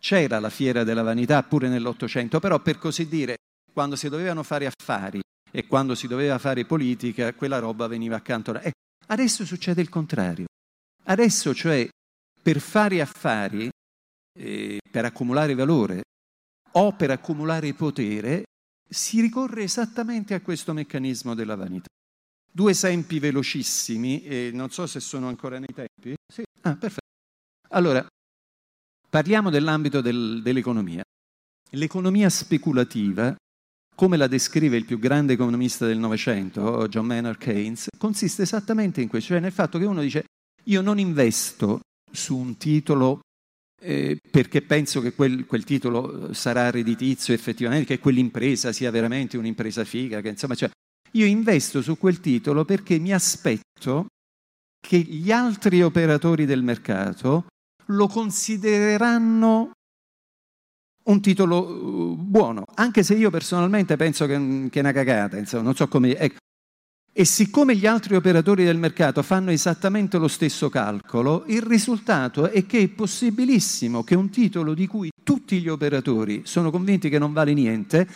[0.00, 3.36] c'era la fiera della vanità pure nell'Ottocento, però per così dire,
[3.72, 5.20] quando si dovevano fare affari
[5.52, 8.66] e quando si doveva fare politica, quella roba veniva accantonata.
[8.66, 10.46] Ecco, adesso succede il contrario.
[11.04, 11.88] Adesso, cioè,
[12.42, 13.68] per fare affari,
[14.38, 16.02] eh, per accumulare valore
[16.72, 18.44] o per accumulare potere,
[18.88, 21.88] si ricorre esattamente a questo meccanismo della vanità.
[22.52, 26.14] Due esempi velocissimi, e non so se sono ancora nei tempi.
[26.26, 27.06] Sì, ah, perfetto.
[27.68, 28.04] Allora,
[29.10, 31.02] parliamo dell'ambito del, dell'economia.
[31.70, 33.34] L'economia speculativa,
[33.94, 39.08] come la descrive il più grande economista del Novecento, John Maynard Keynes, consiste esattamente in
[39.08, 40.24] questo, cioè nel fatto che uno dice
[40.64, 43.20] io non investo su un titolo
[43.82, 49.84] eh, perché penso che quel, quel, titolo sarà redditizio effettivamente, che quell'impresa sia veramente un'impresa
[49.84, 50.70] figa, che, insomma, cioè,
[51.12, 54.06] io investo su quel titolo perché mi aspetto
[54.78, 57.46] che gli altri operatori del mercato
[57.90, 59.70] lo considereranno
[61.02, 65.64] un titolo uh, buono, anche se io personalmente penso che, che è una cagata, insomma,
[65.64, 66.16] non so come...
[66.16, 66.38] Ecco,
[67.12, 72.64] e siccome gli altri operatori del mercato fanno esattamente lo stesso calcolo, il risultato è
[72.66, 77.32] che è possibilissimo che un titolo di cui tutti gli operatori sono convinti che non
[77.32, 78.14] vale niente,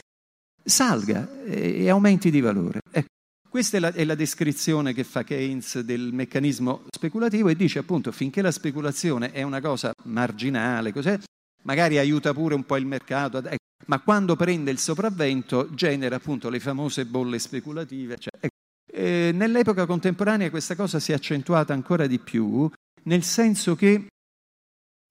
[0.62, 2.80] salga e aumenti di valore.
[2.90, 3.08] Ecco,
[3.54, 8.10] questa è la, è la, descrizione che fa Keynes del meccanismo speculativo e dice appunto
[8.10, 11.16] finché la speculazione è una cosa marginale, cos'è?
[11.62, 13.54] magari aiuta pure un po' il mercato, ecco,
[13.86, 18.16] ma quando prende il sopravvento genera appunto le famose bolle speculative.
[18.18, 18.56] Cioè, ecco,
[18.92, 22.68] eh, nell'epoca contemporanea questa cosa si è accentuata ancora di più,
[23.04, 24.08] nel senso che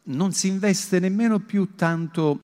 [0.08, 2.40] non si investe nemmeno più tanto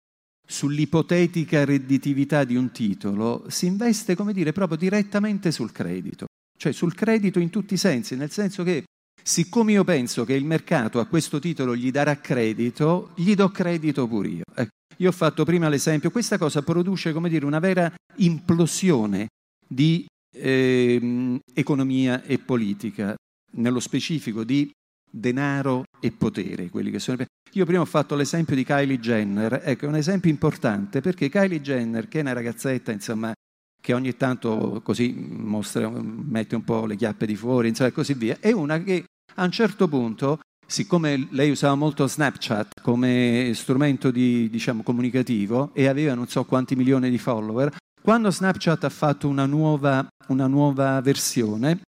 [0.50, 6.26] sull'ipotetica redditività di un titolo, si investe, come dire, proprio direttamente sul credito,
[6.58, 8.84] cioè sul credito in tutti i sensi, nel senso che
[9.22, 14.08] siccome io penso che il mercato a questo titolo gli darà credito, gli do credito
[14.08, 14.44] pure io.
[14.56, 19.28] Ecco, io ho fatto prima l'esempio, questa cosa produce, come dire, una vera implosione
[19.68, 23.16] di eh, economia e politica,
[23.52, 24.70] nello specifico di
[25.10, 26.70] denaro e potere.
[27.00, 27.26] Sono...
[27.54, 31.62] Io prima ho fatto l'esempio di Kylie Jenner, ecco, è un esempio importante perché Kylie
[31.62, 33.34] Jenner, che è una ragazzetta, insomma,
[33.82, 38.14] che ogni tanto così mostra, mette un po' le chiappe di fuori, insomma, e così
[38.14, 39.06] via, è una che
[39.36, 40.40] a un certo punto
[40.70, 46.76] siccome lei usava molto Snapchat come strumento di, diciamo, comunicativo e aveva non so quanti
[46.76, 51.82] milioni di follower, quando Snapchat ha fatto una nuova, una nuova versione,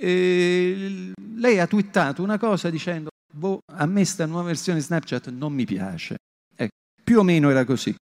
[0.00, 5.64] lei ha twittato una cosa dicendo boh, a me sta nuova versione Snapchat non mi
[5.64, 6.16] piace.
[6.54, 6.72] Ecco,
[7.02, 7.94] più o meno era così.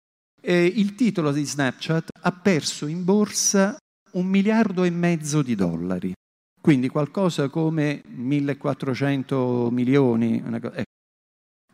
[0.41, 3.77] E il titolo di Snapchat ha perso in borsa
[4.13, 6.13] un miliardo e mezzo di dollari,
[6.61, 10.43] quindi qualcosa come 1400 milioni.
[10.45, 10.83] Ecco.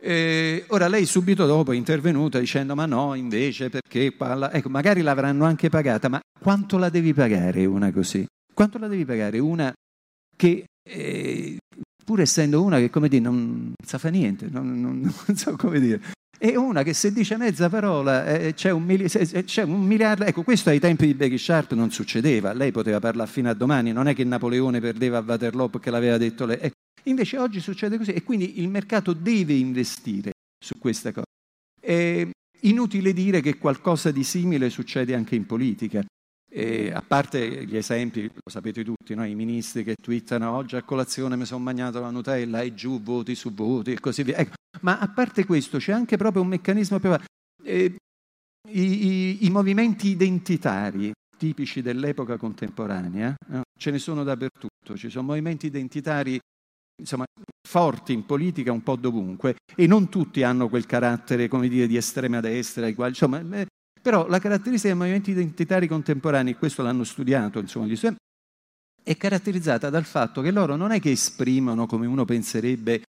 [0.03, 4.51] E ora lei subito dopo è intervenuta dicendo ma no invece perché parla...
[4.51, 8.25] ecco magari l'avranno anche pagata ma quanto la devi pagare una così?
[8.51, 9.71] Quanto la devi pagare una
[10.41, 11.57] che eh,
[12.03, 15.79] pur essendo una che come dire non sa fa niente, non, non, non so come
[15.79, 16.01] dire,
[16.35, 20.23] è una che se dice mezza parola eh, c'è, un mili- c'è, un miliardo.
[20.23, 22.53] Ecco, questo ai tempi di Becky Sharp non succedeva.
[22.53, 26.17] Lei poteva parlare fino a domani, non è che Napoleone perdeva a Waterloo perché l'aveva
[26.17, 26.57] detto lei.
[26.59, 31.25] Ecco, invece oggi succede così e quindi il mercato deve investire su questa cosa.
[31.79, 32.27] È
[32.61, 36.03] inutile dire che qualcosa di simile succede anche in politica.
[36.53, 39.25] E a parte gli esempi, lo sapete tutti, no?
[39.25, 43.35] i ministri che twittano oggi a colazione mi sono mangiato la Nutella e giù voti
[43.35, 44.35] su voti e così via.
[44.35, 47.15] Ecco, ma a parte questo c'è anche proprio un meccanismo più...
[47.63, 47.95] Eh,
[48.69, 53.61] i, i, i, movimenti identitari tipici dell'epoca contemporanea, no?
[53.79, 56.39] ce ne sono dappertutto, ci sono movimenti identitari
[56.99, 57.25] insomma,
[57.67, 61.97] forti in politica un po' dovunque e non tutti hanno quel carattere come dire, di
[61.97, 63.65] estrema destra, insomma, eh,
[64.01, 68.19] però la caratteristica dei movimenti identitari contemporanei, questo l'hanno studiato, insomma, gli studenti,
[69.03, 73.03] è caratterizzata dal fatto che loro non è che esprimono, come uno penserebbe,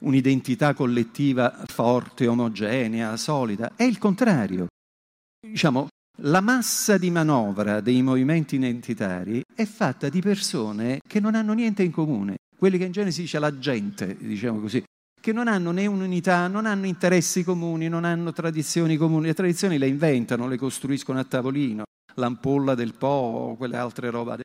[0.00, 4.66] un'identità collettiva forte, omogenea, solida, è il contrario.
[5.40, 5.88] Diciamo,
[6.22, 11.82] la massa di manovra dei movimenti identitari è fatta di persone che non hanno niente
[11.82, 14.82] in comune, quelli che in genere si dice la gente, diciamo così,
[15.20, 19.26] che non hanno né un'unità, non hanno interessi comuni, non hanno tradizioni comuni.
[19.26, 24.42] Le tradizioni le inventano, le costruiscono a tavolino, l'ampolla del Po, quelle altre robe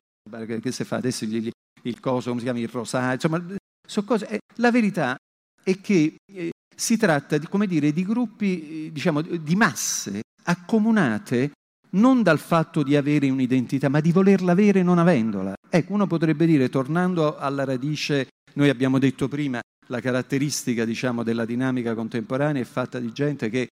[0.60, 1.50] che si fa adesso il,
[1.82, 3.44] il coso, come si chiama, il rosario, insomma,
[3.86, 4.28] sono cose.
[4.28, 5.16] Eh, la verità
[5.62, 11.52] è che eh, si tratta di, come dire, di gruppi, eh, diciamo, di masse accomunate
[11.90, 15.54] non dal fatto di avere un'identità, ma di volerla avere non avendola.
[15.68, 21.44] Ecco, uno potrebbe dire, tornando alla radice, noi abbiamo detto prima, la caratteristica diciamo, della
[21.44, 23.68] dinamica contemporanea è fatta di gente che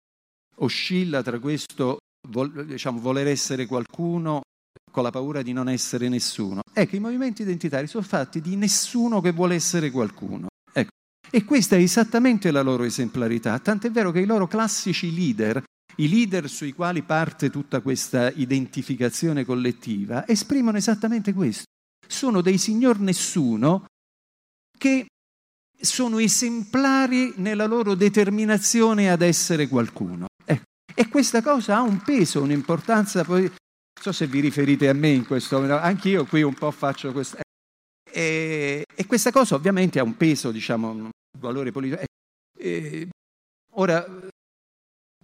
[0.57, 1.97] oscilla tra questo
[2.27, 4.41] vol, diciamo, voler essere qualcuno
[4.91, 6.61] con la paura di non essere nessuno.
[6.73, 10.47] Ecco, i movimenti identitari sono fatti di nessuno che vuole essere qualcuno.
[10.73, 10.89] Ecco.
[11.29, 15.63] E questa è esattamente la loro esemplarità, tant'è vero che i loro classici leader,
[15.97, 21.65] i leader sui quali parte tutta questa identificazione collettiva, esprimono esattamente questo.
[22.07, 23.85] Sono dei signor nessuno
[24.77, 25.05] che
[25.79, 30.27] sono esemplari nella loro determinazione ad essere qualcuno.
[30.43, 30.63] Ecco.
[30.93, 33.49] E questa cosa ha un peso, un'importanza, non
[33.99, 37.37] so se vi riferite a me in questo momento, anch'io qui un po' faccio questo.
[38.11, 41.09] E, e questa cosa ovviamente ha un peso, diciamo, un
[41.39, 42.01] valore politico.
[42.57, 43.07] E,
[43.73, 44.05] ora,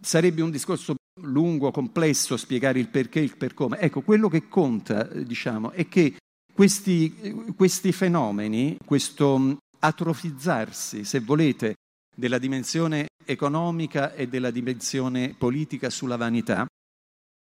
[0.02, 3.80] sarebbe un discorso lungo, complesso, spiegare il perché e il per come.
[3.80, 6.16] Ecco, quello che conta, diciamo, è che
[6.54, 11.76] questi, questi fenomeni, questo atrofizzarsi, se volete,
[12.16, 16.66] della dimensione economica e della dimensione politica sulla vanità,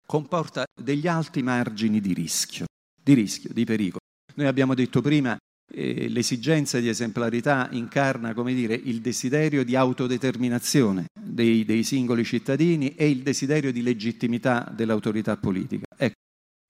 [0.05, 2.65] comporta degli alti margini di rischio,
[3.01, 3.99] di rischio, di pericolo.
[4.35, 5.37] Noi abbiamo detto prima
[5.73, 12.95] eh, l'esigenza di esemplarità incarna, come dire, il desiderio di autodeterminazione dei, dei singoli cittadini
[12.95, 15.85] e il desiderio di legittimità dell'autorità politica.
[15.95, 16.15] Ecco,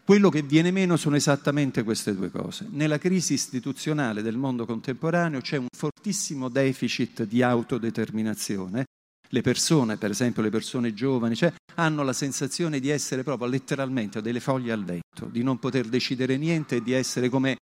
[0.08, 2.66] quello che viene meno sono esattamente queste due cose.
[2.72, 8.86] Nella crisi istituzionale del mondo contemporaneo c'è un fortissimo deficit di autodeterminazione.
[9.28, 14.22] Le persone, per esempio le persone giovani, cioè, hanno la sensazione di essere proprio letteralmente
[14.22, 17.58] delle foglie al vento, di non poter decidere niente e di essere come...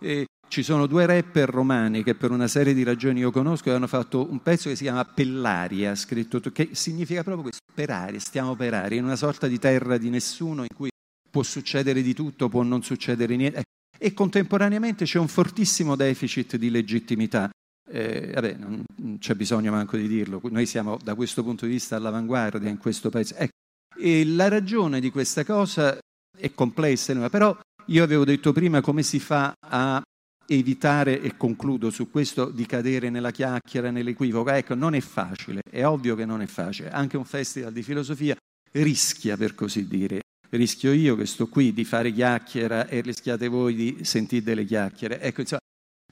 [0.00, 3.72] Eh, ci sono due rapper romani che per una serie di ragioni io conosco e
[3.72, 8.18] hanno fatto un pezzo che si chiama Pellaria, scritto, che significa proprio questo, per aria,
[8.18, 10.88] stiamo per aria, in una sorta di terra di nessuno in cui
[11.30, 13.62] può succedere di tutto, può non succedere niente.
[13.98, 17.50] E contemporaneamente c'è un fortissimo deficit di legittimità.
[17.88, 18.84] Eh, vabbè, non,
[19.18, 23.10] c'è bisogno manco di dirlo, noi siamo da questo punto di vista all'avanguardia in questo
[23.10, 23.34] paese.
[23.36, 23.52] Ecco,
[23.98, 25.98] e la ragione di questa cosa
[26.38, 30.00] è complessa, però io avevo detto prima come si fa a
[30.46, 34.50] evitare, e concludo su questo, di cadere nella chiacchiera, nell'equivoco.
[34.50, 36.90] Ecco, non è facile, è ovvio che non è facile.
[36.90, 38.36] Anche un festival di filosofia
[38.72, 40.20] rischia, per così dire,
[40.50, 45.20] rischio io che sto qui di fare chiacchiera e rischiate voi di sentire delle chiacchiere.
[45.20, 45.60] Ecco, insomma,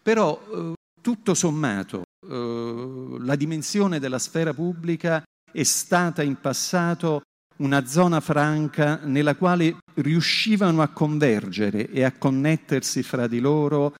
[0.02, 7.22] però eh, tutto sommato eh, la dimensione della sfera pubblica è stata in passato
[7.58, 13.94] una zona franca nella quale riuscivano a convergere e a connettersi fra di loro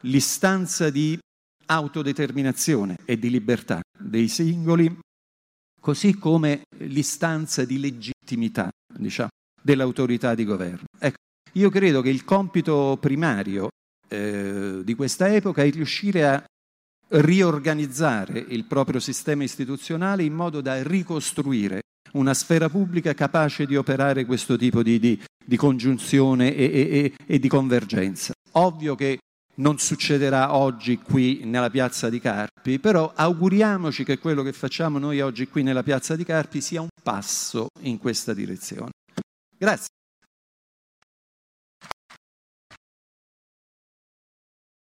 [0.00, 1.18] l'istanza di
[1.66, 4.98] autodeterminazione e di libertà dei singoli,
[5.80, 9.28] così come l'istanza di legittimità diciamo,
[9.64, 10.84] dell'autorità di governo.
[10.98, 11.16] Ecco,
[11.52, 13.68] io credo che il compito primario
[14.08, 16.44] eh, di questa epoca è riuscire a
[17.08, 24.24] riorganizzare il proprio sistema istituzionale in modo da ricostruire una sfera pubblica capace di operare
[24.24, 28.32] questo tipo di, di, di congiunzione e, e, e di convergenza.
[28.52, 29.18] Ovvio che
[29.56, 35.20] non succederà oggi qui nella piazza di Carpi, però auguriamoci che quello che facciamo noi
[35.20, 38.90] oggi qui nella piazza di Carpi sia un passo in questa direzione.
[39.64, 40.03] Grazie.